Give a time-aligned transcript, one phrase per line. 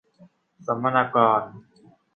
[0.65, 1.41] สัมมากร